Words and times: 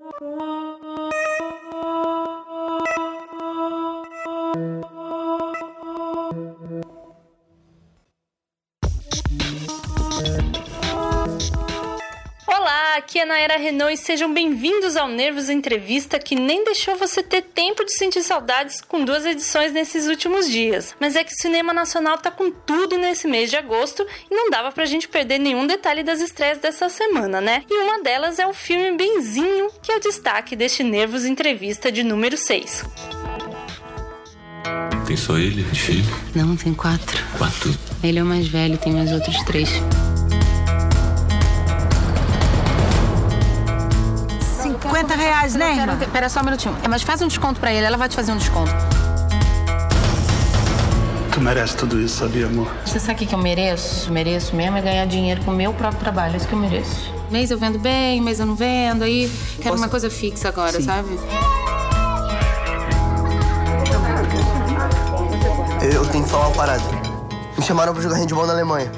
Oh. 0.00 0.41
Aqui 13.12 13.20
é 13.20 13.26
Naira 13.26 13.58
Renault 13.58 13.92
e 13.92 13.96
sejam 13.98 14.32
bem-vindos 14.32 14.96
ao 14.96 15.06
Nervos 15.06 15.50
Entrevista 15.50 16.18
que 16.18 16.34
nem 16.34 16.64
deixou 16.64 16.96
você 16.96 17.22
ter 17.22 17.42
tempo 17.42 17.84
de 17.84 17.92
sentir 17.92 18.22
saudades 18.22 18.80
com 18.80 19.04
duas 19.04 19.26
edições 19.26 19.70
nesses 19.70 20.06
últimos 20.06 20.48
dias. 20.48 20.96
Mas 20.98 21.14
é 21.14 21.22
que 21.22 21.34
o 21.34 21.36
cinema 21.36 21.74
nacional 21.74 22.16
tá 22.16 22.30
com 22.30 22.50
tudo 22.50 22.96
nesse 22.96 23.28
mês 23.28 23.50
de 23.50 23.56
agosto 23.58 24.06
e 24.30 24.34
não 24.34 24.48
dava 24.48 24.72
pra 24.72 24.86
gente 24.86 25.08
perder 25.08 25.38
nenhum 25.38 25.66
detalhe 25.66 26.02
das 26.02 26.22
estreias 26.22 26.56
dessa 26.56 26.88
semana, 26.88 27.38
né? 27.38 27.64
E 27.70 27.82
uma 27.82 28.02
delas 28.02 28.38
é 28.38 28.46
o 28.46 28.54
filme 28.54 28.96
Benzinho, 28.96 29.70
que 29.82 29.92
é 29.92 29.96
o 29.96 30.00
destaque 30.00 30.56
deste 30.56 30.82
Nervos 30.82 31.26
Entrevista 31.26 31.92
de 31.92 32.02
número 32.02 32.38
6. 32.38 32.82
Tem 35.06 35.18
só 35.18 35.36
ele 35.36 35.62
de 35.64 35.78
filho? 35.78 36.04
Não, 36.34 36.56
tem 36.56 36.72
quatro. 36.72 37.22
Quatro? 37.36 37.76
Ele 38.02 38.20
é 38.20 38.22
o 38.22 38.26
mais 38.26 38.48
velho, 38.48 38.78
tem 38.78 38.94
mais 38.94 39.12
outros 39.12 39.36
três. 39.44 39.68
50 45.02 45.14
reais, 45.16 45.54
né, 45.54 45.76
irmã? 45.76 45.98
Pera 46.12 46.28
só 46.28 46.40
um 46.40 46.44
minutinho. 46.44 46.76
É, 46.82 46.88
mas 46.88 47.02
faz 47.02 47.20
um 47.22 47.26
desconto 47.26 47.58
pra 47.58 47.72
ele, 47.72 47.84
ela 47.84 47.96
vai 47.96 48.08
te 48.08 48.14
fazer 48.14 48.30
um 48.32 48.36
desconto. 48.36 48.70
Tu 51.32 51.40
merece 51.40 51.76
tudo 51.76 52.00
isso, 52.00 52.18
sabia, 52.18 52.46
amor? 52.46 52.68
Você 52.86 53.00
sabe 53.00 53.14
o 53.14 53.16
que 53.16 53.26
que 53.26 53.34
eu 53.34 53.38
mereço? 53.38 54.12
Mereço 54.12 54.54
mesmo 54.54 54.76
é 54.76 54.80
ganhar 54.82 55.04
dinheiro 55.06 55.42
com 55.44 55.50
o 55.50 55.54
meu 55.54 55.72
próprio 55.74 55.98
trabalho. 56.00 56.34
É 56.34 56.36
isso 56.36 56.46
que 56.46 56.52
eu 56.54 56.58
mereço. 56.58 57.12
Mês 57.30 57.50
eu 57.50 57.58
vendo 57.58 57.78
bem, 57.78 58.20
mês 58.20 58.38
eu 58.38 58.46
não 58.46 58.54
vendo. 58.54 59.02
Aí 59.02 59.28
quero 59.56 59.70
Posso- 59.70 59.82
uma 59.82 59.88
coisa 59.88 60.08
fixa 60.10 60.48
agora, 60.48 60.72
Sim. 60.72 60.82
sabe? 60.84 61.18
Eu 65.82 66.06
tenho 66.06 66.22
que 66.24 66.30
falar 66.30 66.46
uma 66.48 66.54
parada. 66.56 66.82
Me 67.58 67.64
chamaram 67.64 67.92
pra 67.92 68.02
jogar 68.02 68.16
handball 68.18 68.46
na 68.46 68.52
Alemanha. 68.52 68.90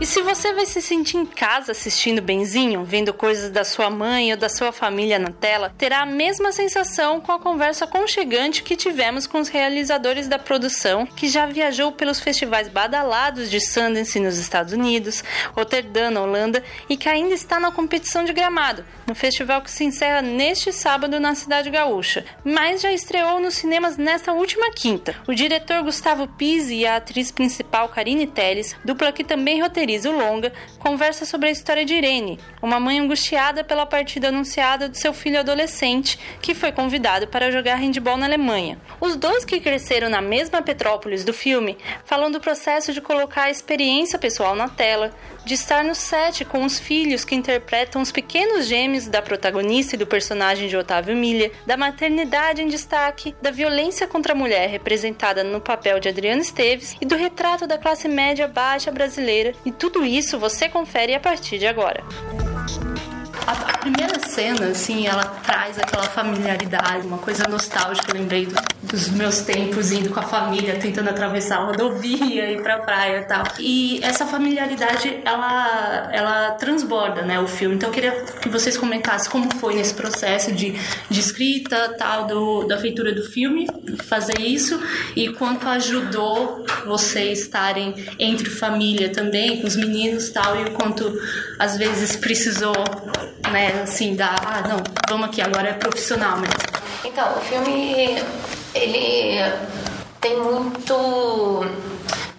E 0.00 0.06
se 0.06 0.22
você 0.22 0.54
vai 0.54 0.64
se 0.64 0.80
sentir 0.80 1.18
em 1.18 1.26
casa 1.26 1.72
assistindo 1.72 2.22
Benzinho, 2.22 2.84
vendo 2.86 3.12
coisas 3.12 3.50
da 3.50 3.64
sua 3.64 3.90
mãe 3.90 4.32
ou 4.32 4.38
da 4.38 4.48
sua 4.48 4.72
família 4.72 5.18
na 5.18 5.30
tela, 5.30 5.74
terá 5.76 6.00
a 6.00 6.06
mesma 6.06 6.52
sensação 6.52 7.20
com 7.20 7.30
a 7.32 7.38
conversa 7.38 7.84
aconchegante 7.84 8.62
que 8.62 8.76
tivemos 8.76 9.26
com 9.26 9.38
os 9.38 9.48
realizadores 9.48 10.26
da 10.26 10.38
produção, 10.38 11.04
que 11.04 11.28
já 11.28 11.44
viajou 11.44 11.92
pelos 11.92 12.18
festivais 12.18 12.66
badalados 12.66 13.50
de 13.50 13.60
Sundance 13.60 14.18
nos 14.18 14.38
Estados 14.38 14.72
Unidos, 14.72 15.22
Rotterdam 15.54 16.10
na 16.10 16.22
Holanda 16.22 16.64
e 16.88 16.96
que 16.96 17.06
ainda 17.06 17.34
está 17.34 17.60
na 17.60 17.70
competição 17.70 18.24
de 18.24 18.32
Gramado, 18.32 18.82
no 19.10 19.14
festival 19.14 19.60
que 19.60 19.70
se 19.72 19.82
encerra 19.82 20.22
neste 20.22 20.72
sábado 20.72 21.18
na 21.18 21.34
cidade 21.34 21.68
gaúcha, 21.68 22.24
mas 22.44 22.80
já 22.80 22.92
estreou 22.92 23.40
nos 23.40 23.54
cinemas 23.54 23.96
nesta 23.96 24.32
última 24.32 24.70
quinta. 24.70 25.16
O 25.26 25.34
diretor 25.34 25.82
Gustavo 25.82 26.28
Pizzi 26.28 26.76
e 26.76 26.86
a 26.86 26.94
atriz 26.94 27.32
principal 27.32 27.88
Karine 27.88 28.24
Telles, 28.24 28.76
dupla 28.84 29.10
que 29.10 29.24
também 29.24 29.60
roteiriza 29.60 30.08
o 30.08 30.16
longa, 30.16 30.52
conversa 30.78 31.24
sobre 31.24 31.48
a 31.48 31.50
história 31.50 31.84
de 31.84 31.92
Irene, 31.92 32.38
uma 32.62 32.78
mãe 32.78 33.00
angustiada 33.00 33.64
pela 33.64 33.84
partida 33.84 34.28
anunciada 34.28 34.88
do 34.88 34.96
seu 34.96 35.12
filho 35.12 35.40
adolescente, 35.40 36.16
que 36.40 36.54
foi 36.54 36.70
convidado 36.70 37.26
para 37.26 37.50
jogar 37.50 37.74
handball 37.74 38.16
na 38.16 38.26
Alemanha. 38.26 38.78
Os 39.00 39.16
dois 39.16 39.44
que 39.44 39.58
cresceram 39.58 40.08
na 40.08 40.20
mesma 40.20 40.62
Petrópolis 40.62 41.24
do 41.24 41.32
filme 41.32 41.76
falam 42.04 42.30
do 42.30 42.38
processo 42.38 42.92
de 42.92 43.00
colocar 43.00 43.46
a 43.46 43.50
experiência 43.50 44.20
pessoal 44.20 44.54
na 44.54 44.68
tela, 44.68 45.12
de 45.44 45.54
estar 45.54 45.84
no 45.84 45.94
set 45.94 46.44
com 46.44 46.64
os 46.64 46.78
filhos 46.78 47.24
que 47.24 47.34
interpretam 47.34 48.02
os 48.02 48.12
pequenos 48.12 48.66
gêmeos 48.66 49.06
da 49.06 49.22
protagonista 49.22 49.94
e 49.94 49.98
do 49.98 50.06
personagem 50.06 50.68
de 50.68 50.76
Otávio 50.76 51.16
Milha, 51.16 51.50
da 51.66 51.76
maternidade 51.76 52.62
em 52.62 52.68
destaque, 52.68 53.34
da 53.40 53.50
violência 53.50 54.06
contra 54.06 54.32
a 54.32 54.36
mulher 54.36 54.68
representada 54.68 55.42
no 55.42 55.60
papel 55.60 56.00
de 56.00 56.08
Adriana 56.08 56.42
Esteves 56.42 56.96
e 57.00 57.06
do 57.06 57.16
retrato 57.16 57.66
da 57.66 57.78
classe 57.78 58.08
média 58.08 58.46
baixa 58.48 58.90
brasileira. 58.90 59.54
E 59.64 59.72
tudo 59.72 60.04
isso 60.04 60.38
você 60.38 60.68
confere 60.68 61.14
a 61.14 61.20
partir 61.20 61.58
de 61.58 61.66
agora. 61.66 62.02
A, 63.50 63.70
a 63.72 63.78
primeira 63.78 64.16
cena, 64.28 64.66
assim, 64.68 65.06
ela 65.08 65.24
traz 65.24 65.76
aquela 65.78 66.04
familiaridade, 66.04 67.04
uma 67.06 67.18
coisa 67.18 67.44
nostálgica. 67.48 68.12
Eu 68.12 68.20
lembrei 68.20 68.46
do- 68.46 68.70
dos 68.82 69.08
meus 69.08 69.40
tempos 69.40 69.90
indo 69.92 70.10
com 70.10 70.20
a 70.20 70.22
família, 70.22 70.76
tentando 70.78 71.10
atravessar 71.10 71.56
a 71.58 71.64
rodovia 71.64 72.50
ir 72.50 72.62
pra 72.62 72.78
praia 72.78 73.18
e 73.18 73.24
tal. 73.24 73.42
E 73.58 74.00
essa 74.04 74.24
familiaridade, 74.26 75.20
ela, 75.24 76.08
ela 76.12 76.50
transborda, 76.52 77.22
né, 77.22 77.40
o 77.40 77.46
filme. 77.48 77.74
Então 77.74 77.88
eu 77.88 77.92
queria 77.92 78.12
que 78.40 78.48
vocês 78.48 78.76
comentassem 78.76 79.30
como 79.30 79.52
foi 79.56 79.74
nesse 79.74 79.94
processo 79.94 80.52
de, 80.52 80.78
de 81.08 81.20
escrita, 81.20 81.94
tal, 81.98 82.26
do, 82.26 82.64
da 82.64 82.78
feitura 82.78 83.12
do 83.12 83.22
filme, 83.24 83.66
fazer 84.04 84.38
isso, 84.40 84.80
e 85.16 85.28
quanto 85.30 85.68
ajudou 85.68 86.64
vocês 86.86 87.40
estarem 87.40 87.94
entre 88.18 88.48
família 88.48 89.08
também, 89.10 89.60
com 89.60 89.66
os 89.66 89.76
meninos 89.76 90.30
tal, 90.30 90.56
e 90.60 90.64
o 90.64 90.70
quanto 90.72 91.12
às 91.58 91.76
vezes 91.76 92.16
precisou, 92.16 92.74
né, 93.50 93.82
assim, 93.82 94.14
dar, 94.14 94.40
ah, 94.46 94.68
não, 94.68 94.82
vamos 95.08 95.28
aqui, 95.28 95.40
agora 95.40 95.68
é 95.68 95.72
profissional 95.72 96.38
mesmo. 96.38 96.56
Então, 97.04 97.36
o 97.36 97.40
filme, 97.40 98.22
ele 98.74 99.42
tem 100.20 100.36
muito 100.38 101.64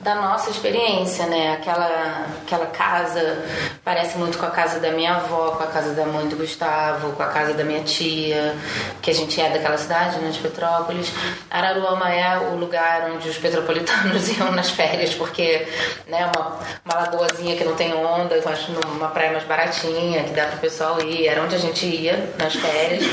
da 0.03 0.15
nossa 0.15 0.49
experiência, 0.49 1.27
né? 1.27 1.53
Aquela, 1.53 2.25
aquela 2.41 2.65
casa 2.67 3.43
parece 3.83 4.17
muito 4.17 4.37
com 4.37 4.45
a 4.45 4.49
casa 4.49 4.79
da 4.79 4.91
minha 4.91 5.15
avó, 5.15 5.51
com 5.51 5.63
a 5.63 5.67
casa 5.67 5.93
da 5.93 6.05
mãe 6.05 6.27
do 6.27 6.35
Gustavo, 6.35 7.11
com 7.13 7.21
a 7.23 7.27
casa 7.27 7.53
da 7.53 7.63
minha 7.63 7.83
tia, 7.83 8.55
que 9.01 9.11
a 9.11 9.13
gente 9.13 9.39
é 9.39 9.49
daquela 9.49 9.77
cidade, 9.77 10.17
né, 10.19 10.31
de 10.31 10.39
Petrópolis. 10.39 11.11
Araruama 11.49 12.09
é 12.11 12.37
o 12.51 12.55
lugar 12.55 13.11
onde 13.11 13.29
os 13.29 13.37
petropolitanos 13.37 14.27
iam 14.37 14.51
nas 14.51 14.71
férias, 14.71 15.13
porque 15.13 15.67
né, 16.07 16.29
uma, 16.35 16.59
uma 16.83 17.01
lagoazinha 17.01 17.55
que 17.55 17.63
não 17.63 17.75
tem 17.75 17.93
onda, 17.93 18.41
numa 18.87 19.09
praia 19.09 19.31
mais 19.31 19.43
baratinha, 19.43 20.23
que 20.23 20.31
dá 20.31 20.45
pro 20.45 20.59
pessoal 20.59 20.99
ir, 21.01 21.27
era 21.27 21.41
onde 21.43 21.55
a 21.55 21.59
gente 21.59 21.85
ia 21.85 22.33
nas 22.39 22.55
férias. 22.55 23.03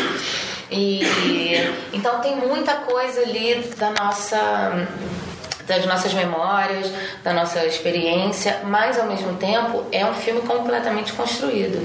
E 0.71 1.03
então 1.93 2.21
tem 2.21 2.37
muita 2.37 2.75
coisa 2.75 3.23
ali 3.23 3.55
da 3.79 3.91
nossa 3.91 4.87
das 5.69 5.85
nossas 5.85 6.15
memórias, 6.15 6.91
da 7.23 7.33
nossa 7.33 7.65
experiência, 7.67 8.61
mas 8.65 8.99
ao 8.99 9.07
mesmo 9.07 9.35
tempo 9.35 9.85
é 9.93 10.05
um 10.05 10.15
filme 10.15 10.41
completamente 10.41 11.13
construído. 11.13 11.79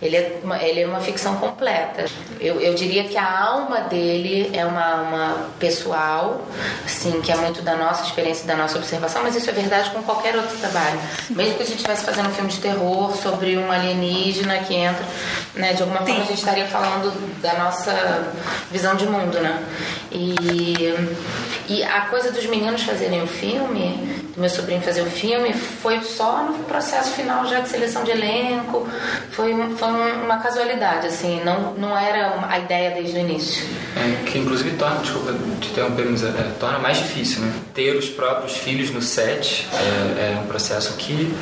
Ele 0.00 0.16
é 0.16 0.38
uma, 0.42 0.62
ele 0.62 0.80
é 0.80 0.86
uma 0.86 1.00
ficção 1.00 1.34
completa. 1.36 2.04
Eu, 2.40 2.60
eu 2.60 2.74
diria 2.74 3.04
que 3.04 3.16
a 3.16 3.40
alma 3.40 3.80
dele 3.80 4.50
é 4.52 4.64
uma, 4.64 4.94
uma 5.02 5.46
pessoal, 5.58 6.42
assim, 6.84 7.20
que 7.20 7.32
é 7.32 7.36
muito 7.36 7.60
da 7.62 7.74
nossa 7.74 8.04
experiência, 8.04 8.46
da 8.46 8.54
nossa 8.54 8.78
observação, 8.78 9.22
mas 9.22 9.34
isso 9.34 9.50
é 9.50 9.52
verdade 9.52 9.90
com 9.90 10.02
qualquer 10.02 10.36
outro 10.36 10.56
trabalho. 10.58 11.00
Mesmo 11.30 11.56
que 11.56 11.62
a 11.62 11.66
gente 11.66 11.76
estivesse 11.76 12.04
fazendo 12.04 12.28
um 12.28 12.32
filme 12.32 12.50
de 12.50 12.60
terror 12.60 13.16
sobre 13.16 13.56
um 13.56 13.70
alienígena 13.70 14.58
que 14.58 14.74
entra, 14.74 15.04
né, 15.54 15.72
de 15.72 15.82
alguma 15.82 16.00
forma 16.00 16.22
a 16.22 16.26
gente 16.26 16.38
estaria 16.38 16.66
falando 16.66 17.12
da 17.40 17.54
nossa 17.54 18.32
visão 18.70 18.94
de 18.94 19.06
mundo, 19.06 19.40
né? 19.40 19.62
E, 20.12 20.94
e 21.68 21.82
a 21.82 22.02
coisa 22.02 22.30
dos 22.30 22.46
meninos 22.46 22.82
fazerem 22.82 23.22
o 23.22 23.26
filme, 23.26 24.22
do 24.34 24.40
meu 24.40 24.50
sobrinho 24.50 24.82
fazer 24.82 25.02
o 25.02 25.06
filme, 25.10 25.52
foi 25.52 26.00
só 26.02 26.42
no 26.42 26.58
processo 26.64 27.10
final 27.12 27.46
já 27.46 27.60
de 27.60 27.68
seleção 27.68 28.02
de 28.04 28.10
elenco, 28.10 28.86
foi, 29.30 29.54
foi 29.76 29.88
um- 29.88 30.24
uma 30.24 30.38
casualidade, 30.38 31.06
assim, 31.06 31.40
não, 31.44 31.74
não 31.74 31.96
era 31.96 32.34
a 32.48 32.58
ideia 32.58 32.90
desde 32.90 33.16
o 33.16 33.20
início. 33.20 33.64
É, 33.96 34.24
que 34.28 34.38
inclusive 34.38 34.72
torna, 34.76 34.98
desculpa 35.00 35.32
te 35.60 35.68
interromper, 35.68 36.04
mas 36.06 36.24
é, 36.24 36.30
torna 36.58 36.78
mais 36.80 36.98
difícil, 36.98 37.42
né? 37.42 37.52
Ter 37.72 37.96
os 37.96 38.08
próprios 38.10 38.56
filhos 38.56 38.90
no 38.90 39.00
set 39.00 39.66
é, 39.72 40.34
é 40.34 40.40
um 40.42 40.46
processo 40.46 40.94
que 40.94 41.32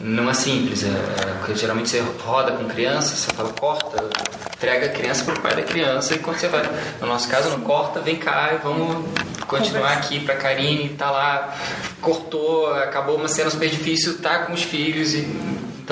não 0.00 0.28
é 0.28 0.34
simples, 0.34 0.82
é, 0.82 0.88
é, 0.88 1.34
porque 1.38 1.54
geralmente 1.54 1.88
você 1.88 2.02
roda 2.24 2.52
com 2.52 2.64
criança, 2.64 3.14
você 3.14 3.30
fala 3.32 3.50
corta, 3.52 4.02
entrega 4.62 4.86
a 4.86 4.88
criança 4.90 5.24
pro 5.24 5.40
pai 5.40 5.56
da 5.56 5.62
criança 5.62 6.14
e 6.14 6.18
quando 6.18 6.38
você 6.38 6.46
vai, 6.46 6.62
no 7.00 7.08
nosso 7.08 7.28
caso 7.28 7.50
não 7.50 7.60
corta, 7.62 8.00
vem 8.00 8.14
cá 8.14 8.52
e 8.54 8.62
vamos 8.62 9.04
continuar 9.48 9.94
aqui 9.94 10.20
pra 10.20 10.36
Karine, 10.36 10.90
tá 10.90 11.10
lá, 11.10 11.56
cortou, 12.00 12.72
acabou 12.72 13.16
uma 13.16 13.26
cena 13.26 13.50
super 13.50 13.68
difícil, 13.68 14.18
tá 14.18 14.44
com 14.44 14.52
os 14.52 14.62
filhos 14.62 15.14
e 15.14 15.26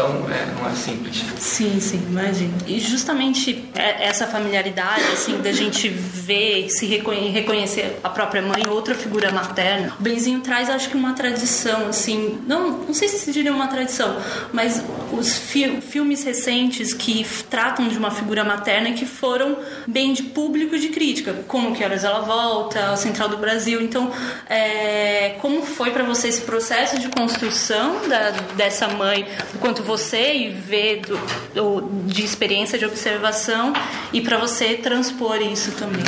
então 0.00 0.30
é, 0.30 0.46
não 0.60 0.68
é 0.70 0.74
simples. 0.74 1.22
Sim, 1.38 1.78
sim, 1.80 2.02
imagino. 2.08 2.54
E 2.66 2.78
justamente 2.80 3.64
é- 3.74 4.06
essa 4.06 4.26
familiaridade, 4.26 5.02
assim, 5.12 5.38
da 5.38 5.52
gente 5.52 5.88
ver, 5.88 6.68
se 6.70 6.86
reconhe- 6.86 7.30
reconhecer 7.30 7.98
a 8.02 8.08
própria 8.08 8.40
mãe, 8.42 8.62
outra 8.68 8.94
figura 8.94 9.30
materna. 9.30 9.94
O 9.98 10.02
Benzinho 10.02 10.40
traz, 10.40 10.70
acho 10.70 10.88
que, 10.88 10.96
uma 10.96 11.12
tradição, 11.12 11.88
assim, 11.88 12.38
não, 12.46 12.70
não 12.70 12.94
sei 12.94 13.08
se 13.08 13.30
diria 13.32 13.52
uma 13.52 13.66
tradição, 13.68 14.16
mas 14.52 14.82
os 15.12 15.36
fi- 15.38 15.80
filmes 15.80 16.24
recentes 16.24 16.92
que 16.94 17.26
tratam 17.48 17.88
de 17.88 17.98
uma 17.98 18.10
figura 18.10 18.44
materna 18.44 18.92
que 18.92 19.04
foram 19.06 19.58
bem 19.86 20.12
de 20.12 20.22
público 20.22 20.74
e 20.76 20.78
de 20.80 20.88
crítica, 20.88 21.34
como 21.46 21.74
Que 21.74 21.84
Horas 21.84 22.04
Ela 22.04 22.20
Volta, 22.20 22.96
Central 22.96 23.28
do 23.28 23.36
Brasil. 23.36 23.80
Então, 23.82 24.10
é, 24.48 25.36
como 25.40 25.62
foi 25.62 25.90
para 25.90 26.04
você 26.04 26.28
esse 26.28 26.40
processo 26.42 26.98
de 26.98 27.08
construção 27.08 28.08
da- 28.08 28.30
dessa 28.56 28.88
mãe, 28.88 29.26
quanto 29.60 29.82
você 29.90 30.34
e 30.34 30.48
ver 30.50 31.00
do, 31.00 31.18
do, 31.52 31.88
de 32.06 32.24
experiência 32.24 32.78
de 32.78 32.84
observação 32.84 33.72
e 34.12 34.20
para 34.20 34.38
você 34.38 34.74
transpor 34.74 35.42
isso 35.42 35.72
também. 35.72 36.04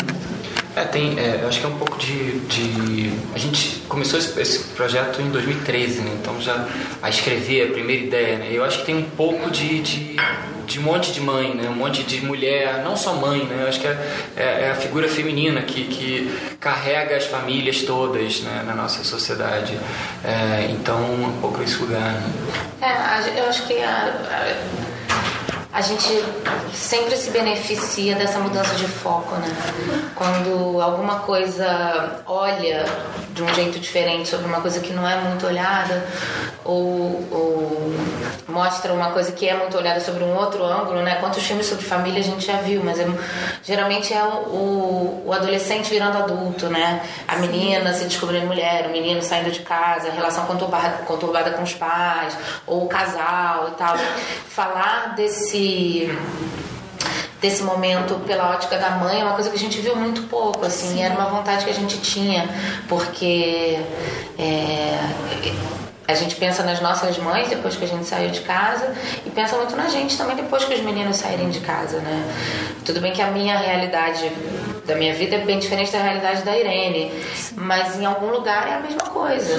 É, 0.77 0.85
tem, 0.85 1.19
é, 1.19 1.45
acho 1.47 1.61
que 1.61 1.67
é 1.67 1.69
um 1.69 1.77
pouco 1.77 1.99
de, 1.99 2.39
de... 2.41 3.13
A 3.35 3.39
gente 3.39 3.81
começou 3.89 4.19
esse, 4.19 4.41
esse, 4.41 4.61
projeto 4.77 5.21
em 5.21 5.31
2013, 5.31 6.01
né? 6.01 6.17
Então 6.21 6.41
já 6.41 6.67
a 7.03 7.11
escrever, 7.11 7.69
a 7.69 7.73
primeira 7.73 8.05
ideia, 8.05 8.39
né? 8.39 8.49
Eu 8.53 8.65
acho 8.65 8.79
que 8.79 8.87
tem 8.87 8.97
um 8.97 9.03
pouco 9.03 9.51
de, 9.51 9.81
de, 9.81 10.17
de 10.67 10.79
um 10.79 10.83
monte 10.83 11.13
de 11.13 11.21
mãe, 11.21 11.55
né? 11.55 11.69
Um 11.69 11.75
monte 11.75 12.03
de 12.03 12.25
mulher, 12.25 12.83
não 12.83 12.97
só 12.97 13.15
mãe, 13.15 13.45
né? 13.45 13.63
Eu 13.63 13.69
acho 13.69 13.81
que 13.81 13.87
é, 13.87 13.99
é, 14.37 14.63
é 14.65 14.71
a 14.71 14.75
figura 14.75 15.09
feminina 15.09 15.63
que, 15.63 15.85
que 15.85 16.57
carrega 16.61 17.17
as 17.17 17.27
famílias 17.27 17.83
todas 17.83 18.41
né? 18.41 18.63
na 18.67 18.75
nossa 18.75 19.05
sociedade. 19.05 19.79
É, 20.25 20.69
então, 20.71 20.99
um 21.01 21.39
pouco 21.41 21.63
esse 21.63 21.77
lugar, 21.77 22.13
né? 22.13 22.31
É, 22.81 23.41
eu 23.41 23.49
acho 23.49 23.67
que 23.67 23.83
a, 23.83 24.07
a 24.31 24.92
a 25.73 25.81
gente 25.81 26.07
sempre 26.75 27.17
se 27.17 27.31
beneficia 27.31 28.15
dessa 28.15 28.39
mudança 28.39 28.75
de 28.75 28.87
foco, 28.87 29.35
né? 29.37 29.49
Quando 30.15 30.83
alguma 30.83 31.21
coisa 31.21 32.21
olha 32.27 32.85
de 33.31 33.43
um 33.43 33.55
jeito 33.55 33.79
diferente 33.79 34.29
sobre 34.29 34.47
uma 34.47 34.61
coisa 34.61 34.81
que 34.81 34.93
não 34.93 35.09
é 35.09 35.17
muito 35.17 35.47
olhada, 35.47 36.07
ou, 36.63 37.27
ou 37.31 37.95
mostra 38.47 38.93
uma 38.93 39.13
coisa 39.13 39.33
que 39.33 39.49
é 39.49 39.57
muito 39.57 39.75
olhada 39.79 39.99
sobre 40.01 40.23
um 40.23 40.37
outro 40.37 40.63
ângulo, 40.63 41.01
né? 41.01 41.17
Quantos 41.17 41.43
filmes 41.43 41.67
sobre 41.67 41.85
família 41.85 42.21
a 42.21 42.25
gente 42.25 42.45
já 42.45 42.59
viu, 42.59 42.83
mas 42.85 43.01
é, 43.01 43.07
geralmente 43.63 44.13
é 44.13 44.23
o, 44.23 45.23
o, 45.25 45.33
adolescente 45.33 45.89
virando 45.89 46.19
adulto, 46.19 46.69
né? 46.69 47.03
A 47.27 47.37
menina 47.37 47.95
se 47.95 48.05
descobrindo 48.05 48.47
mulher, 48.47 48.89
o 48.89 48.91
menino 48.91 49.23
saindo 49.23 49.51
de 49.51 49.61
casa, 49.61 50.09
a 50.09 50.13
relação 50.13 50.45
conturbada, 50.45 50.99
conturbada 51.05 51.51
com 51.53 51.63
os 51.63 51.73
pais, 51.73 52.37
ou 52.67 52.85
o 52.85 52.89
casal 52.89 53.69
e 53.69 53.71
tal. 53.77 53.97
Falar 54.49 55.15
desse 55.17 55.62
desse 57.41 57.65
momento 57.65 58.15
pela 58.25 58.51
ótica 58.51 58.79
da 58.79 58.91
mãe 58.91 59.21
é 59.21 59.25
uma 59.25 59.35
coisa 59.35 59.51
que 59.51 59.57
a 59.57 59.59
gente 59.59 59.81
viu 59.81 59.97
muito 59.97 60.23
pouco, 60.23 60.65
assim, 60.65 60.95
Sim. 60.95 61.03
era 61.03 61.15
uma 61.15 61.27
vontade 61.27 61.65
que 61.65 61.71
a 61.71 61.75
gente 61.75 62.01
tinha, 62.01 62.49
porque 62.89 63.81
é, 64.39 64.99
a 66.07 66.15
gente 66.15 66.37
pensa 66.37 66.63
nas 66.63 66.81
nossas 66.81 67.19
mães 67.19 67.49
depois 67.49 67.75
que 67.75 67.85
a 67.85 67.89
gente 67.89 68.05
saiu 68.05 68.31
de 68.31 68.41
casa 68.41 68.95
e 69.27 69.31
pensa 69.31 69.57
muito 69.57 69.75
na 69.75 69.89
gente 69.89 70.17
também 70.17 70.37
depois 70.37 70.65
que 70.65 70.75
os 70.75 70.81
meninos 70.81 71.17
saírem 71.17 71.51
de 71.51 71.61
casa, 71.61 71.99
né? 71.99 72.25
Tudo 72.85 73.01
bem 73.01 73.13
que 73.13 73.23
a 73.23 73.31
minha 73.31 73.59
realidade 73.59 74.31
da 74.87 74.97
minha 74.97 75.15
vida 75.15 75.37
é 75.37 75.45
bem 75.45 75.59
diferente 75.59 75.93
da 75.93 76.03
realidade 76.03 76.43
da 76.43 76.57
Irene, 76.57 77.13
mas 77.57 77.99
em 77.99 78.05
algum 78.05 78.31
lugar 78.31 78.69
é 78.69 78.75
a 78.75 78.81
mesma 78.81 79.05
coisa, 79.11 79.57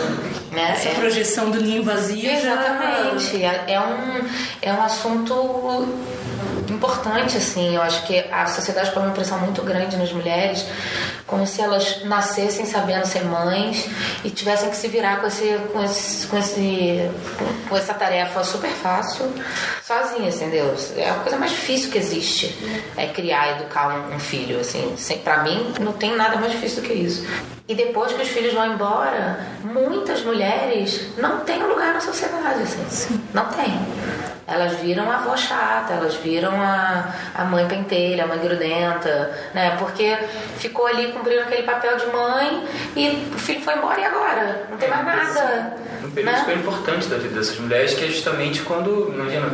né? 0.52 0.72
Essa 0.72 0.90
é... 0.90 0.94
projeção 0.94 1.50
do 1.50 1.62
ninho 1.62 1.84
vazio 1.84 2.30
Exatamente. 2.30 3.40
Já... 3.40 3.54
É, 3.54 3.74
é 3.74 3.80
um, 3.80 4.28
é 4.62 4.74
um 4.74 4.82
assunto 4.82 5.34
importante, 6.74 7.38
assim. 7.38 7.76
Eu 7.76 7.82
acho 7.82 8.06
que 8.06 8.20
a 8.32 8.46
sociedade 8.48 8.92
põe 8.92 9.04
uma 9.04 9.14
pressão 9.14 9.40
muito 9.40 9.62
grande 9.62 9.96
nas 9.96 10.12
mulheres, 10.12 10.66
como 11.26 11.46
se 11.48 11.62
elas 11.62 12.04
nascessem 12.04 12.66
sabendo 12.66 13.06
ser 13.06 13.24
mães 13.24 13.88
e 14.24 14.30
tivessem 14.30 14.70
que 14.70 14.76
se 14.76 14.88
virar 14.88 15.22
com, 15.22 15.28
esse, 15.28 15.58
com, 15.72 15.84
esse, 15.84 16.28
com, 16.28 16.38
esse, 16.38 17.10
com 17.70 17.78
essa 17.78 17.94
tarefa 17.94 18.44
super 18.44 18.72
fácil, 18.72 19.32
sozinhas, 19.84 20.36
entendeu? 20.36 20.76
É 20.98 21.10
a 21.10 21.16
coisa 21.16 21.38
mais 21.38 21.52
difícil 21.52 21.92
que 21.92 21.98
existe, 21.98 22.58
é 22.98 23.08
criar, 23.08 23.60
educar 23.60 23.88
um, 23.90 24.16
um 24.16 24.20
filho, 24.20 24.60
assim. 24.60 24.96
Pra 25.24 25.44
mim, 25.44 25.74
não 25.80 25.94
tem 25.94 26.16
nada 26.16 26.38
mais 26.38 26.52
difícil 26.52 26.82
do 26.82 26.88
que 26.88 26.94
isso. 26.94 27.26
E 27.68 27.76
depois 27.76 28.12
que 28.12 28.22
os 28.22 28.28
filhos 28.28 28.54
vão 28.54 28.74
embora, 28.74 29.40
muitas 29.64 30.22
mulheres 30.22 31.02
não 31.18 31.40
têm 31.42 31.64
lugar 31.64 31.94
na 31.94 32.02
sociedade, 32.02 32.62
assim. 32.62 32.86
Sim. 32.90 33.24
Não 33.34 33.46
tem. 33.46 33.74
Elas 34.48 34.74
viram 34.80 35.10
a 35.10 35.16
avó 35.16 35.38
chata, 35.38 35.94
elas 35.94 36.16
viram 36.16 36.52
a, 36.62 37.14
a 37.34 37.46
mãe 37.46 37.68
pentelha, 37.68 38.26
a 38.26 38.28
mãe 38.28 38.40
grudenta, 38.40 39.32
né? 39.54 39.76
Porque 39.80 40.18
ficou 40.58 40.86
ali 40.86 41.12
cumprindo 41.12 41.42
aquele 41.42 41.64
papel 41.64 41.98
de 41.98 42.06
mãe 42.08 42.64
e 42.96 43.30
o 43.34 43.40
filho 43.40 43.62
foi 43.62 43.76
embora 43.76 44.00
e 44.00 44.06
agora? 44.06 44.68
Não 44.70 44.78
tem 44.78 44.90
mais 44.90 45.06
nada. 45.06 45.84
Um 46.04 46.12
período 46.12 46.34
né? 46.34 46.40
super 46.40 46.58
importante 46.58 47.08
da 47.08 47.18
vida 47.18 47.40
dessas 47.40 47.58
mulheres 47.58 47.94
que 47.94 48.04
é 48.04 48.08
justamente 48.08 48.62
quando, 48.62 49.14
imagina, 49.14 49.50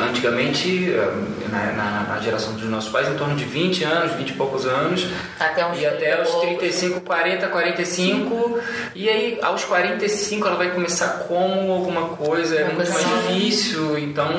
antigamente, 0.00 0.92
eh, 0.92 1.12
na, 1.50 2.06
na, 2.08 2.20
geração 2.20 2.54
dos 2.54 2.64
nossos 2.64 2.90
pais, 2.90 3.08
em 3.08 3.14
torno 3.14 3.36
de 3.36 3.44
20 3.44 3.84
anos, 3.84 4.12
20 4.14 4.30
e 4.30 4.32
poucos 4.32 4.66
anos. 4.66 5.06
Até 5.38 5.62
e 5.78 5.86
até 5.86 6.20
os 6.20 6.34
35, 6.36 7.00
40, 7.02 7.46
45. 7.46 8.58
E 8.94 9.08
aí, 9.08 9.38
aos 9.42 9.64
45, 9.64 10.46
ela 10.46 10.56
vai 10.56 10.70
começar 10.70 11.24
como 11.28 11.72
alguma 11.72 12.08
coisa, 12.16 12.56
é 12.56 12.64
muito 12.64 12.90
mais 12.90 13.06
difícil. 13.06 13.96
Então, 13.98 14.31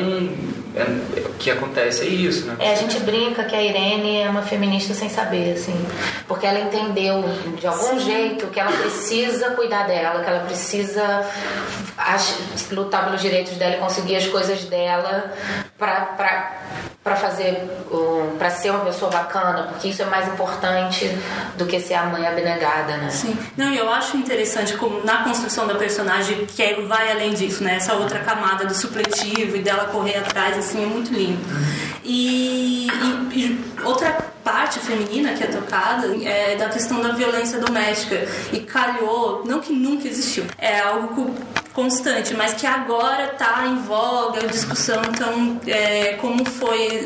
é, 0.75 1.19
o 1.19 1.33
que 1.33 1.51
acontece 1.51 2.03
é 2.03 2.07
isso, 2.07 2.45
né? 2.47 2.55
É, 2.59 2.71
a 2.71 2.75
gente 2.75 2.99
brinca 3.01 3.43
que 3.43 3.55
a 3.55 3.61
Irene 3.61 4.21
é 4.21 4.29
uma 4.29 4.41
feminista 4.41 4.93
sem 4.93 5.09
saber, 5.09 5.53
assim. 5.53 5.75
Porque 6.27 6.45
ela 6.45 6.59
entendeu, 6.59 7.23
de 7.59 7.67
algum 7.67 7.99
Sim. 7.99 7.99
jeito, 7.99 8.47
que 8.47 8.59
ela 8.59 8.71
precisa 8.71 9.51
cuidar 9.51 9.85
dela, 9.87 10.23
que 10.23 10.29
ela 10.29 10.45
precisa 10.45 11.25
lutar 12.71 13.05
pelos 13.05 13.21
direitos 13.21 13.53
dela 13.53 13.75
e 13.75 13.79
conseguir 13.79 14.15
as 14.15 14.25
coisas 14.27 14.65
dela 14.65 15.31
pra, 15.77 16.01
pra, 16.17 16.61
pra 17.03 17.17
fazer, 17.17 17.69
pra 18.39 18.49
ser 18.49 18.69
uma 18.69 18.85
pessoa 18.85 19.11
bacana, 19.11 19.63
porque 19.63 19.89
isso 19.89 20.01
é 20.01 20.05
mais 20.05 20.25
importante 20.27 21.05
do 21.57 21.65
que 21.65 21.79
ser 21.79 21.95
a 21.95 22.05
mãe 22.05 22.25
abnegada, 22.25 22.95
né? 22.95 23.09
Sim. 23.09 23.37
Não, 23.57 23.73
eu 23.73 23.91
acho 23.91 24.15
interessante 24.15 24.77
como 24.77 25.03
na 25.03 25.23
construção 25.23 25.67
da 25.67 25.75
personagem, 25.75 26.45
que 26.45 26.81
vai 26.83 27.11
além 27.11 27.33
disso, 27.33 27.61
né? 27.61 27.75
Essa 27.75 27.95
outra 27.95 28.19
camada 28.19 28.65
do 28.65 28.73
supletivo 28.73 29.57
e 29.57 29.59
dela 29.59 29.85
correr 29.85 30.17
atrás, 30.17 30.57
assim, 30.57 30.81
é 30.81 30.85
muito 30.85 31.13
lindo. 31.13 31.41
E, 32.05 32.87
e, 32.87 33.39
e 33.39 33.65
outra 33.83 34.11
parte 34.41 34.79
feminina 34.79 35.33
que 35.33 35.43
é 35.43 35.47
tocada 35.47 36.07
é 36.23 36.55
da 36.55 36.69
questão 36.69 37.01
da 37.01 37.09
violência 37.09 37.59
doméstica. 37.59 38.25
E 38.53 38.61
calhou, 38.61 39.43
não 39.45 39.59
que 39.59 39.73
nunca 39.73 40.07
existiu, 40.07 40.45
é 40.57 40.79
algo 40.79 41.33
constante, 41.73 42.33
mas 42.35 42.53
que 42.53 42.65
agora 42.65 43.31
está 43.33 43.65
em 43.67 43.77
voga, 43.81 44.47
discussão, 44.47 45.01
então 45.09 45.59
é, 45.67 46.13
como 46.13 46.45
foi 46.45 47.03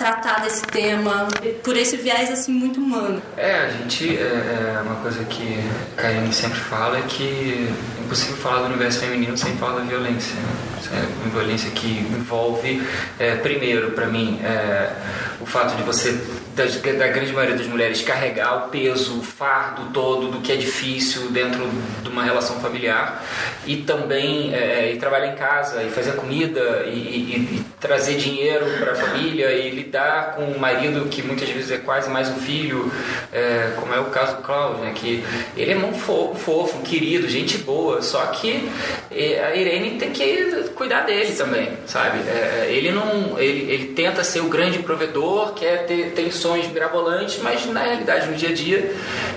tratar 0.00 0.40
desse 0.40 0.62
tema 0.62 1.28
por 1.62 1.76
esse 1.76 1.98
viés 1.98 2.30
assim 2.30 2.52
muito 2.52 2.80
humano. 2.80 3.20
É, 3.36 3.66
a 3.66 3.68
gente 3.68 4.16
é, 4.16 4.76
é 4.76 4.80
uma 4.82 4.96
coisa 4.96 5.22
que 5.24 5.60
a 5.98 6.00
Karine 6.00 6.32
sempre 6.32 6.58
fala 6.58 6.96
é 6.96 7.02
que 7.02 7.68
é 7.98 8.02
impossível 8.02 8.36
falar 8.36 8.60
do 8.60 8.66
universo 8.68 9.00
feminino 9.00 9.36
sem 9.36 9.54
falar 9.58 9.80
da 9.80 9.84
violência. 9.84 10.34
Né? 10.36 10.70
É 10.92 11.22
uma 11.22 11.30
violência 11.30 11.70
que 11.72 11.98
envolve, 11.98 12.82
é, 13.18 13.36
primeiro, 13.36 13.90
para 13.90 14.06
mim, 14.06 14.40
é, 14.42 14.90
o 15.38 15.44
fato 15.44 15.76
de 15.76 15.82
você 15.82 16.18
da, 16.66 17.08
grande 17.08 17.32
maioria 17.32 17.56
das 17.56 17.66
mulheres 17.66 18.02
carregar 18.02 18.66
o 18.66 18.70
peso, 18.70 19.18
o 19.18 19.22
fardo 19.22 19.90
todo 19.92 20.28
do 20.28 20.40
que 20.40 20.52
é 20.52 20.56
difícil 20.56 21.30
dentro 21.30 21.68
de 22.02 22.08
uma 22.08 22.22
relação 22.22 22.60
familiar 22.60 23.24
e 23.66 23.78
também 23.78 24.54
é, 24.54 24.96
trabalhar 24.98 25.28
em 25.28 25.36
casa 25.36 25.82
e 25.82 25.90
fazer 25.90 26.12
comida 26.12 26.84
e, 26.86 26.90
e, 26.90 27.36
e 27.56 27.64
trazer 27.78 28.16
dinheiro 28.16 28.66
para 28.78 28.92
a 28.92 28.94
família 28.94 29.52
e 29.52 29.70
lidar 29.70 30.34
com 30.34 30.44
um 30.44 30.58
marido 30.58 31.08
que 31.08 31.22
muitas 31.22 31.48
vezes 31.48 31.70
é 31.70 31.78
quase 31.78 32.10
mais 32.10 32.28
um 32.28 32.36
filho, 32.36 32.90
é, 33.32 33.72
como 33.76 33.94
é 33.94 34.00
o 34.00 34.06
caso 34.06 34.36
do 34.36 34.42
Cláudio, 34.42 34.84
né, 34.84 34.92
que 34.94 35.24
ele 35.56 35.72
é 35.72 35.74
muito 35.74 35.98
fofo, 35.98 36.34
fofo, 36.34 36.82
querido, 36.82 37.28
gente 37.28 37.58
boa, 37.58 38.02
só 38.02 38.26
que 38.26 38.68
é, 39.10 39.44
a 39.44 39.54
Irene 39.54 39.98
tem 39.98 40.10
que 40.10 40.70
cuidar 40.74 41.02
dele 41.02 41.32
também, 41.32 41.70
sabe? 41.86 42.18
É, 42.28 42.68
ele 42.70 42.90
não, 42.90 43.38
ele, 43.38 43.70
ele 43.70 43.86
tenta 43.94 44.24
ser 44.24 44.40
o 44.40 44.48
grande 44.48 44.78
provedor, 44.80 45.54
quer 45.54 45.86
ter, 45.86 46.12
ter 46.12 46.22
sonhos 46.50 46.66
mirabolantes, 46.68 47.38
mas 47.42 47.64
na 47.66 47.80
realidade, 47.80 48.28
no 48.28 48.36
dia 48.36 48.48
a 48.48 48.52
dia, 48.52 48.92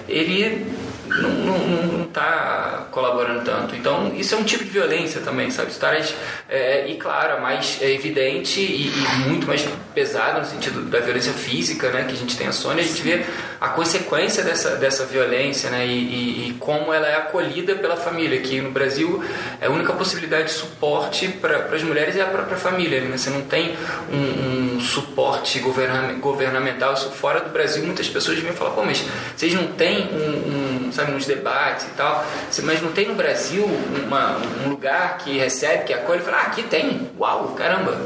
ele 0.10 0.65
não 1.08 2.04
está 2.04 2.88
colaborando 2.92 3.44
tanto. 3.44 3.76
Então, 3.76 4.14
isso 4.16 4.36
é 4.36 4.38
um 4.38 4.44
tipo 4.44 4.64
de 4.64 4.70
violência 4.70 5.22
também, 5.22 5.50
sabe? 5.50 5.72
Histórias, 5.72 6.14
é, 6.48 6.88
e 6.88 6.96
claro, 6.96 7.42
mais 7.42 7.80
é, 7.82 7.92
evidente 7.92 8.60
e, 8.60 8.88
e, 8.88 9.28
muito 9.28 9.48
mais 9.48 9.68
pesada 9.94 10.40
no 10.40 10.46
sentido 10.46 10.84
da 10.84 11.00
violência 11.00 11.34
física, 11.34 11.90
né? 11.90 12.06
Que 12.06 12.14
a 12.14 12.18
gente 12.18 12.38
tem 12.38 12.48
a 12.48 12.52
Sônia, 12.52 12.84
a 12.84 12.88
gente 12.88 13.02
vê 13.02 13.26
a 13.60 13.70
consequência 13.70 14.44
dessa, 14.44 14.76
dessa 14.76 15.06
violência, 15.06 15.70
né? 15.70 15.86
E, 15.86 15.92
e, 15.92 16.50
e 16.50 16.54
como 16.60 16.94
ela 16.94 17.08
é 17.08 17.16
acolhida 17.16 17.76
pela 17.76 17.98
família, 17.98 18.40
que 18.42 18.62
no 18.62 18.72
Brasil 18.72 19.24
é 19.60 19.68
a 19.68 19.70
única 19.70 19.94
possibilidade 19.94 20.46
de 20.46 20.52
suporte 20.52 21.28
para 21.28 21.74
as 21.74 21.84
mulheres 21.84 22.16
é 22.16 22.22
a 22.22 22.28
própria 22.28 22.58
família, 22.58 23.02
né? 23.02 23.18
Você 23.18 23.30
não 23.30 23.42
tem 23.42 23.76
um, 24.12 24.76
um 24.76 24.80
suporte 24.80 25.60
governamental, 25.60 26.94
isso 26.94 27.10
fora 27.12 27.40
do 27.40 27.50
Brasil, 27.50 27.84
muitas 27.84 28.08
pessoas 28.08 28.40
vêm 28.40 28.54
falar, 28.54 28.72
pô, 28.72 28.84
mas 28.84 29.04
vocês 29.36 29.54
não 29.54 29.68
têm 29.68 30.10
um, 30.12 30.83
um 30.83 30.83
sabe, 30.94 31.12
nos 31.12 31.26
debates 31.26 31.86
e 31.86 31.90
tal. 31.92 32.26
Mas 32.64 32.82
não 32.82 32.92
tem 32.92 33.08
no 33.08 33.16
Brasil 33.16 33.66
uma, 34.06 34.38
um 34.66 34.70
lugar 34.70 35.18
que 35.18 35.38
recebe, 35.38 35.84
que 35.84 35.94
acolhe 35.94 36.22
e 36.22 36.24
fala, 36.24 36.38
ah, 36.38 36.48
aqui 36.48 36.64
tem. 36.64 37.10
Uau, 37.20 37.50
caramba. 37.50 38.00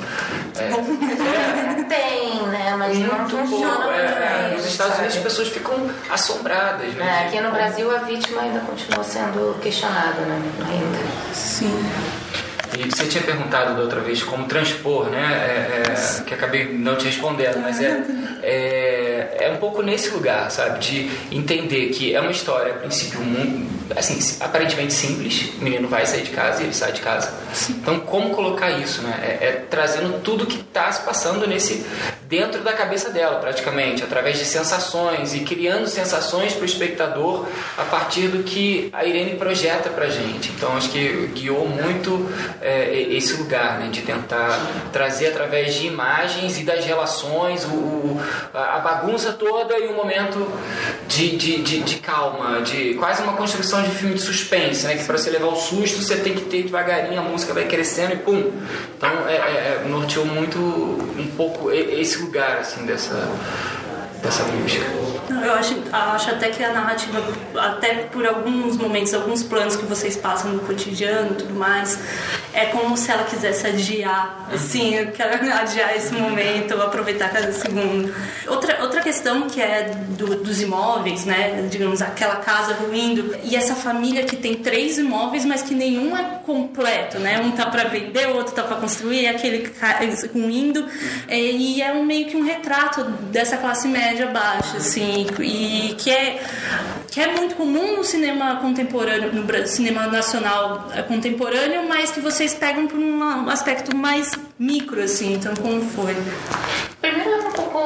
É, 0.58 0.64
é, 0.64 1.84
tem, 1.88 2.48
né? 2.48 2.76
Mas 2.78 2.98
não 3.00 3.30
funciona 3.30 3.76
pouco, 3.76 3.90
é, 3.92 4.54
Nos 4.56 4.66
Estados 4.66 4.94
sabe? 4.94 5.06
Unidos 5.06 5.18
as 5.18 5.24
pessoas 5.24 5.48
ficam 5.50 5.76
assombradas, 6.10 6.94
né? 6.94 7.24
É, 7.24 7.28
aqui 7.28 7.42
no 7.42 7.52
Brasil 7.52 7.96
a 7.96 8.00
vítima 8.00 8.42
ainda 8.42 8.60
continua 8.62 9.04
sendo 9.04 9.60
questionada, 9.62 10.22
né? 10.22 10.42
Ainda. 10.68 11.34
Sim. 11.34 11.84
E 12.78 12.92
você 12.92 13.06
tinha 13.06 13.24
perguntado 13.24 13.76
da 13.76 13.82
outra 13.82 14.02
vez 14.02 14.22
como 14.22 14.46
transpor, 14.46 15.06
né? 15.10 15.24
É, 15.24 15.92
é, 15.92 16.24
que 16.24 16.34
acabei 16.34 16.74
não 16.74 16.96
te 16.96 17.06
respondendo, 17.06 17.60
mas 17.60 17.82
é, 17.82 18.04
é, 18.44 19.07
é 19.40 19.52
um 19.52 19.58
pouco 19.58 19.82
nesse 19.82 20.10
lugar, 20.10 20.50
sabe? 20.52 20.80
De 20.80 21.12
entender 21.32 21.90
que 21.90 22.14
é 22.14 22.20
uma 22.20 22.32
história, 22.32 22.74
a 22.74 22.78
princípio, 22.78 23.20
muito, 23.20 23.68
assim, 23.98 24.38
aparentemente 24.44 24.94
simples. 24.94 25.52
O 25.60 25.64
menino 25.64 25.88
vai 25.88 26.06
sair 26.06 26.24
de 26.24 26.32
casa 26.32 26.62
e 26.62 26.66
ele 26.66 26.74
sai 26.74 26.92
de 26.92 27.02
casa. 27.02 27.34
Então, 27.70 28.00
como 28.02 28.32
colocar 28.32 28.72
isso, 28.72 29.02
né? 29.02 29.38
É, 29.42 29.48
é 29.48 29.52
trazendo 29.70 30.22
tudo 30.22 30.46
que 30.46 30.60
está 30.60 30.92
se 30.92 31.02
passando 31.04 31.48
nesse 31.48 31.86
dentro 32.28 32.62
da 32.62 32.74
cabeça 32.74 33.10
dela, 33.10 33.40
praticamente, 33.40 34.04
através 34.04 34.38
de 34.38 34.44
sensações 34.44 35.34
e 35.34 35.40
criando 35.42 35.88
sensações 35.88 36.54
para 36.54 36.64
o 36.64 36.66
espectador 36.66 37.46
a 37.78 37.84
partir 37.86 38.28
do 38.28 38.44
que 38.44 38.90
a 38.92 39.06
Irene 39.06 39.38
projeta 39.38 39.90
para 39.90 40.10
gente. 40.10 40.52
Então, 40.52 40.76
acho 40.76 40.90
que 40.90 41.32
guiou 41.34 41.68
muito 41.68 42.30
é, 42.62 43.08
esse 43.12 43.34
lugar, 43.34 43.80
né? 43.80 43.90
De 43.90 44.02
tentar 44.02 44.60
trazer 44.92 45.28
através 45.28 45.76
de 45.76 45.88
imagens 45.88 46.60
e 46.60 46.64
das 46.64 46.86
relações 46.86 47.64
o 47.66 48.20
a 48.54 48.80
bagunça 48.80 49.17
toda 49.34 49.78
e 49.78 49.88
um 49.88 49.96
momento 49.96 50.48
de, 51.08 51.36
de, 51.36 51.62
de, 51.62 51.82
de, 51.82 51.96
calma, 51.98 52.62
de 52.62 52.94
quase 52.96 53.22
uma 53.22 53.34
construção 53.34 53.82
de 53.84 53.92
filme 53.92 54.16
de 54.16 54.22
suspense, 54.22 54.86
né? 54.86 54.96
Que 54.96 55.06
para 55.06 55.18
você 55.18 55.30
levar 55.30 55.48
o 55.48 55.56
susto 55.56 56.02
você 56.02 56.18
tem 56.18 56.34
que 56.34 56.42
ter 56.42 56.64
devagarinho, 56.64 57.20
a 57.20 57.24
música 57.24 57.54
vai 57.54 57.66
crescendo 57.66 58.14
e 58.14 58.18
pum. 58.18 58.52
Então 58.98 59.28
é, 59.28 59.36
é, 59.36 59.82
é 59.84 59.88
norteou 59.88 60.26
muito 60.26 60.60
um 60.60 61.28
pouco 61.36 61.72
esse 61.72 62.20
lugar 62.20 62.60
assim 62.60 62.86
dessa 62.86 63.28
dessa 64.22 64.44
música. 64.44 64.86
Eu 65.30 65.54
acho, 65.54 65.76
acho 65.92 66.32
até 66.32 66.50
que 66.50 66.64
a 66.64 66.72
narrativa, 66.72 67.22
até 67.56 67.96
por 67.96 68.26
alguns 68.26 68.78
momentos, 68.78 69.14
alguns 69.14 69.44
planos 69.44 69.76
que 69.76 69.86
vocês 69.86 70.16
passam 70.16 70.52
no 70.52 70.60
cotidiano 70.62 71.32
e 71.32 71.36
tudo 71.36 71.54
mais, 71.54 72.00
é 72.54 72.66
como 72.68 72.98
se 72.98 73.12
ela 73.12 73.24
quisesse 73.24 73.68
adiar, 73.68 74.48
assim, 74.52 74.96
eu 74.96 75.12
quero 75.12 75.34
adiar 75.54 75.96
esse 75.96 76.14
momento, 76.14 76.82
aproveitar 76.82 77.30
cada 77.30 77.52
segundo. 77.52 78.14
Outra 78.48 78.77
questão 79.08 79.48
que 79.48 79.62
é 79.62 79.90
do, 80.18 80.36
dos 80.44 80.62
imóveis, 80.62 81.24
né, 81.24 81.66
digamos, 81.72 82.02
aquela 82.02 82.36
casa 82.38 82.74
ruindo, 82.74 83.38
e 83.42 83.56
essa 83.56 83.74
família 83.74 84.26
que 84.26 84.36
tem 84.36 84.56
três 84.56 84.98
imóveis, 84.98 85.46
mas 85.46 85.62
que 85.62 85.74
nenhum 85.74 86.16
é 86.18 86.42
completo, 86.46 87.18
né, 87.18 87.40
um 87.40 87.52
tá 87.52 87.68
para 87.68 87.86
vender, 87.86 88.28
o 88.28 88.36
outro 88.36 88.54
tá 88.54 88.64
para 88.64 88.76
construir, 88.76 89.26
aquele 89.28 89.72
ruindo, 90.34 90.86
e 91.30 91.82
é 91.82 91.94
um, 91.94 92.04
meio 92.04 92.26
que 92.26 92.36
um 92.36 92.44
retrato 92.44 93.06
dessa 93.32 93.56
classe 93.56 93.88
média 93.88 94.28
baixa, 94.28 94.76
assim, 94.76 95.26
e 95.40 95.96
que 95.98 96.12
é, 96.12 96.44
que 97.10 97.22
é 97.22 97.34
muito 97.34 97.56
comum 97.56 97.96
no 97.96 98.04
cinema 98.04 98.58
contemporâneo, 98.58 99.32
no 99.32 99.68
cinema 99.68 100.08
nacional 100.08 100.90
é, 100.94 101.02
contemporâneo, 101.02 101.88
mas 101.88 102.12
que 102.12 102.20
vocês 102.20 102.54
pegam 102.54 102.88
por 102.88 103.00
um 103.00 103.50
aspecto 103.50 103.96
mais 103.96 104.34
micro, 104.60 105.02
assim, 105.02 105.36
então 105.36 105.56
como 105.56 105.80
foi? 105.82 106.14
Primeiro 107.00 107.30
é 107.30 107.38
um 107.38 107.52
pouco 107.52 107.78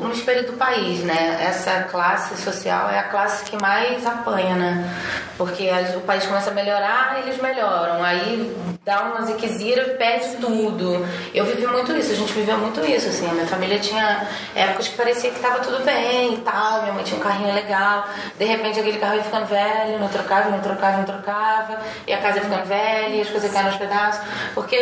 um 0.00 0.06
espelho 0.20 0.46
do 0.46 0.52
país, 0.52 1.00
né? 1.00 1.38
Essa 1.40 1.84
classe 1.90 2.40
social 2.40 2.88
é 2.90 2.98
a 2.98 3.04
classe 3.04 3.44
que 3.44 3.60
mais 3.60 4.06
apanha, 4.06 4.54
né? 4.54 4.96
Porque 5.36 5.68
o 5.96 6.00
país 6.00 6.24
começa 6.26 6.50
a 6.50 6.54
melhorar, 6.54 7.18
eles 7.22 7.40
melhoram. 7.40 8.04
Aí 8.04 8.54
dá 8.84 9.02
uma 9.02 9.22
ziquezira 9.22 9.84
perde 9.96 10.36
tudo. 10.36 11.06
Eu 11.34 11.44
vivi 11.44 11.66
muito 11.66 11.92
isso, 11.96 12.12
a 12.12 12.14
gente 12.14 12.32
viveu 12.32 12.58
muito 12.58 12.80
isso, 12.84 13.08
assim. 13.08 13.28
A 13.28 13.32
minha 13.32 13.46
família 13.46 13.78
tinha 13.78 14.26
épocas 14.54 14.88
que 14.88 14.96
parecia 14.96 15.30
que 15.30 15.36
estava 15.36 15.60
tudo 15.60 15.84
bem 15.84 16.34
e 16.34 16.38
tal. 16.38 16.82
Minha 16.82 16.92
mãe 16.92 17.04
tinha 17.04 17.18
um 17.18 17.22
carrinho 17.22 17.54
legal. 17.54 18.06
De 18.38 18.44
repente 18.44 18.78
aquele 18.78 18.98
carro 18.98 19.16
ia 19.16 19.24
ficando 19.24 19.46
velho, 19.46 19.98
não 19.98 20.08
trocava, 20.08 20.50
não 20.50 20.60
trocava, 20.60 20.96
não 20.98 21.04
trocava. 21.04 21.80
E 22.06 22.12
a 22.12 22.18
casa 22.18 22.38
ia 22.38 22.44
ficando 22.44 22.64
velha, 22.66 23.14
e 23.14 23.20
as 23.20 23.28
coisas 23.28 23.52
caindo 23.52 23.68
aos 23.68 23.76
pedaços. 23.76 24.24
Porque 24.54 24.76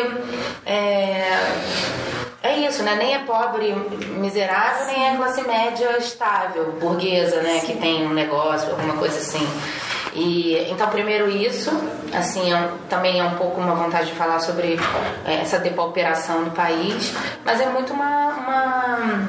é, 0.67 1.39
é 2.43 2.59
isso, 2.61 2.83
né? 2.83 2.95
Nem 2.95 3.15
é 3.15 3.19
pobre 3.21 3.73
miserável, 4.19 4.87
nem 4.87 5.09
é 5.09 5.17
classe 5.17 5.43
média 5.43 5.99
estável, 5.99 6.73
burguesa, 6.81 7.43
né? 7.43 7.61
Que 7.61 7.77
tem 7.77 8.07
um 8.07 8.15
negócio, 8.15 8.71
alguma 8.71 8.97
coisa 8.97 9.19
assim. 9.19 9.47
E 10.15 10.57
então 10.71 10.89
primeiro 10.89 11.29
isso, 11.29 11.71
assim, 12.13 12.53
é, 12.53 12.71
também 12.89 13.21
é 13.21 13.25
um 13.25 13.37
pouco 13.37 13.61
uma 13.61 13.75
vontade 13.75 14.07
de 14.07 14.15
falar 14.15 14.41
sobre 14.41 14.79
é, 15.27 15.35
essa 15.35 15.59
depauperação 15.59 16.43
no 16.43 16.51
país, 16.53 17.13
mas 17.45 17.61
é 17.61 17.67
muito 17.67 17.93
uma, 17.93 18.29
uma 18.29 19.29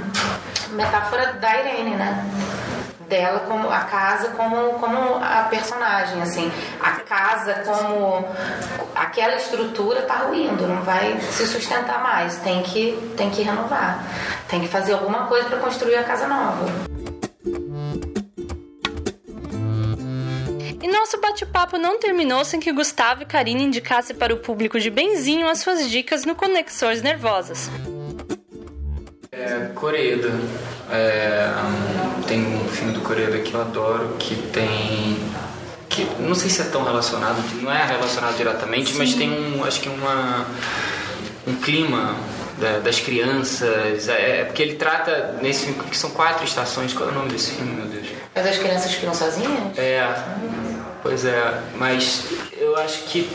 metáfora 0.71 1.33
da 1.33 1.59
Irene, 1.59 1.95
né? 1.95 2.25
dela 3.09 3.38
como 3.59 3.69
a 3.69 3.79
casa 3.79 4.29
como 4.29 4.73
como 4.79 5.15
a 5.15 5.47
personagem 5.49 6.21
assim. 6.21 6.51
A 6.79 6.91
casa 7.01 7.63
como 7.65 8.25
aquela 8.95 9.35
estrutura 9.35 10.03
tá 10.03 10.15
ruindo 10.15 10.67
não 10.67 10.81
vai 10.81 11.19
se 11.19 11.45
sustentar 11.45 12.01
mais. 12.01 12.37
Tem 12.37 12.63
que 12.63 13.13
tem 13.17 13.29
que 13.29 13.41
renovar. 13.41 14.03
Tem 14.47 14.61
que 14.61 14.67
fazer 14.67 14.93
alguma 14.93 15.27
coisa 15.27 15.49
para 15.49 15.59
construir 15.59 15.95
a 15.95 16.03
casa 16.03 16.27
nova. 16.27 16.65
E 20.81 20.87
nosso 20.87 21.19
bate-papo 21.19 21.77
não 21.77 21.99
terminou 21.99 22.45
sem 22.45 22.59
que 22.59 22.71
Gustavo 22.71 23.23
e 23.23 23.25
Karine 23.25 23.63
indicassem 23.63 24.15
para 24.15 24.33
o 24.33 24.37
público 24.37 24.79
de 24.79 24.89
Benzinho 24.89 25.47
as 25.47 25.59
suas 25.59 25.89
dicas 25.89 26.23
no 26.23 26.35
Conexões 26.35 27.01
Nervosas. 27.01 27.69
É, 29.39 29.71
Coreeda. 29.73 30.31
É, 30.91 31.49
tem 32.27 32.45
um 32.45 32.67
filme 32.67 32.91
do 32.93 32.99
Coreeda 33.01 33.37
que 33.39 33.53
eu 33.53 33.61
adoro 33.61 34.15
que 34.19 34.35
tem. 34.35 35.17
que 35.87 36.05
não 36.19 36.35
sei 36.35 36.49
se 36.49 36.61
é 36.61 36.65
tão 36.65 36.83
relacionado, 36.83 37.37
não 37.61 37.71
é 37.71 37.85
relacionado 37.85 38.35
diretamente, 38.35 38.91
Sim. 38.91 38.97
mas 38.97 39.13
tem 39.13 39.31
um. 39.31 39.63
acho 39.63 39.79
que 39.79 39.87
uma. 39.87 40.45
um 41.47 41.55
clima 41.55 42.15
das 42.83 42.99
crianças. 42.99 44.09
É, 44.09 44.41
é, 44.41 44.43
porque 44.43 44.61
ele 44.61 44.75
trata 44.75 45.37
nesse 45.41 45.65
filme 45.65 45.81
que 45.83 45.97
são 45.97 46.09
quatro 46.11 46.43
estações. 46.43 46.93
Qual 46.93 47.07
é 47.07 47.11
o 47.11 47.15
nome 47.15 47.29
desse 47.29 47.51
filme, 47.51 47.71
meu 47.73 47.85
Deus? 47.85 48.07
É 48.35 48.43
das 48.43 48.57
crianças 48.57 48.93
que 48.93 49.05
não 49.05 49.13
sozinhas? 49.13 49.77
É. 49.77 50.05
Pois 51.01 51.23
é, 51.23 51.61
mas 51.77 52.25
eu 52.57 52.75
acho 52.75 53.03
que 53.03 53.29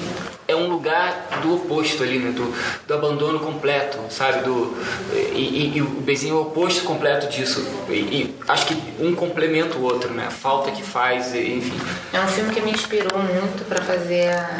é 0.54 0.56
um 0.56 0.68
lugar 0.68 1.40
do 1.42 1.54
oposto 1.54 2.02
ali, 2.02 2.18
né? 2.18 2.30
Do, 2.30 2.54
do 2.86 2.94
abandono 2.94 3.40
completo, 3.40 3.98
sabe? 4.10 4.44
Do, 4.44 4.76
e, 5.12 5.72
e, 5.72 5.76
e 5.76 5.82
o 5.82 5.86
Bezinho 5.86 6.36
é 6.36 6.38
o 6.38 6.42
oposto 6.42 6.84
completo 6.84 7.28
disso. 7.28 7.66
E, 7.88 7.92
e, 7.92 8.34
acho 8.48 8.66
que 8.66 8.76
um 9.00 9.14
complementa 9.14 9.76
o 9.76 9.82
outro, 9.82 10.12
né? 10.12 10.26
A 10.26 10.30
falta 10.30 10.70
que 10.70 10.82
faz, 10.82 11.34
enfim. 11.34 11.78
É 12.12 12.20
um 12.20 12.28
filme 12.28 12.54
que 12.54 12.60
me 12.60 12.70
inspirou 12.70 13.18
muito 13.18 13.64
para 13.68 13.82
fazer 13.82 14.28
a, 14.28 14.58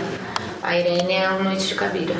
a 0.62 0.78
Irene 0.78 1.14
é 1.14 1.30
o 1.30 1.42
Noite 1.42 1.68
de 1.68 1.74
Cabira. 1.74 2.14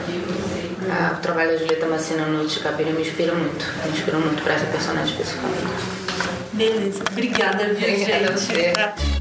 A, 0.90 1.14
o 1.14 1.20
trabalho 1.20 1.52
da 1.52 1.56
Julieta 1.56 1.86
Massina 1.86 2.26
no 2.26 2.38
Noite 2.38 2.54
de 2.54 2.60
Cabira 2.60 2.90
me 2.90 3.02
inspirou 3.02 3.36
muito. 3.36 3.64
Me 3.84 3.90
inspirou 3.90 4.20
muito 4.20 4.42
para 4.42 4.54
essa 4.54 4.66
personagem 4.66 5.12
especificamente. 5.12 6.04
Beleza, 6.52 7.02
obrigada, 7.10 7.64
viu, 7.74 7.88
Obrigada 7.88 8.36
gente? 8.36 9.13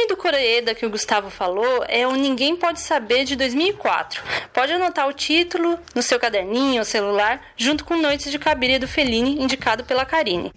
Filme 0.00 0.06
do 0.08 0.16
Coreeda 0.16 0.74
que 0.74 0.86
o 0.86 0.90
Gustavo 0.90 1.28
falou 1.28 1.84
é 1.88 2.06
o 2.06 2.14
Ninguém 2.14 2.56
Pode 2.56 2.80
Saber 2.80 3.24
de 3.24 3.36
2004. 3.36 4.22
Pode 4.52 4.72
anotar 4.72 5.06
o 5.08 5.12
título 5.12 5.78
no 5.94 6.02
seu 6.02 6.18
caderninho 6.18 6.78
ou 6.78 6.84
celular, 6.84 7.42
junto 7.56 7.84
com 7.84 7.96
Noites 7.96 8.30
de 8.30 8.38
Cabiria 8.38 8.78
do 8.78 8.88
Fellini, 8.88 9.42
indicado 9.42 9.84
pela 9.84 10.06
Karine. 10.06 10.52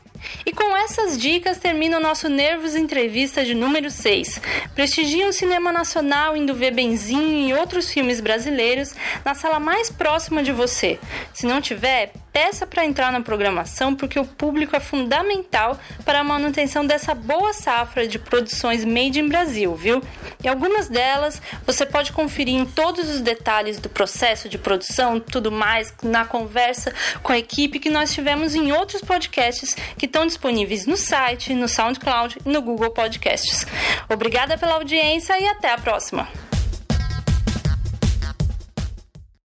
E 0.46 0.54
com 0.54 0.78
essas 0.78 1.18
dicas 1.20 1.58
termina 1.58 1.98
o 1.98 2.02
nosso 2.02 2.30
Nervos 2.30 2.76
Entrevista 2.76 3.44
de 3.44 3.54
número 3.54 3.92
6. 3.92 4.40
Prestigie 4.74 5.26
o 5.26 5.34
cinema 5.34 5.72
nacional 5.72 6.38
indo 6.38 6.54
ver 6.54 6.72
Benzinho 6.72 7.50
e 7.50 7.54
outros 7.54 7.92
filmes 7.92 8.22
brasileiros 8.22 8.96
na 9.26 9.34
sala 9.34 9.60
mais 9.60 9.90
próxima 9.90 10.42
de 10.42 10.54
você. 10.54 10.98
Se 11.34 11.46
não 11.46 11.60
tiver, 11.60 12.14
peça 12.34 12.66
para 12.66 12.84
entrar 12.84 13.12
na 13.12 13.22
programação 13.22 13.96
porque 13.96 14.20
o 14.20 14.26
público 14.26 14.76
é 14.76 14.80
fundamental 14.80 15.80
para 16.04 16.20
a 16.20 16.24
manutenção 16.24 16.86
dessa 16.86 17.14
boa 17.14 17.54
safra 17.54 18.08
de 18.08 18.18
produções 18.18 18.84
made 18.84 19.20
in 19.20 19.30
Brasil, 19.30 19.76
viu? 19.76 20.02
E 20.44 20.48
algumas 20.48 20.90
delas 20.90 21.40
você 21.66 21.86
pode 21.86 22.12
conferir 22.12 22.56
em 22.56 22.66
todos 22.66 23.08
os 23.10 23.22
detalhes 23.22 23.80
do 23.80 23.88
processo 23.88 24.50
de 24.50 24.58
produção, 24.58 25.20
tudo 25.20 25.52
mais, 25.52 25.94
na 26.02 26.26
conversa 26.26 26.94
com 27.22 27.32
a 27.32 27.38
equipe 27.38 27.80
que 27.80 27.90
nós 27.90 28.12
tivemos 28.12 28.56
em 28.56 28.72
outros 28.72 29.02
podcasts 29.02 29.76
que 29.98 30.08
estão 30.08 30.26
disponíveis 30.26 30.88
no 30.88 30.98
site, 30.98 31.54
no 31.54 31.68
SoundCloud 31.68 32.40
e 32.44 32.50
no 32.50 32.62
Google 32.62 32.90
Podcasts. 32.90 33.68
Obrigada 34.10 34.58
pela 34.58 34.74
audiência 34.74 35.40
e 35.40 35.48
até 35.48 35.72
a 35.72 35.78
próxima! 35.78 36.28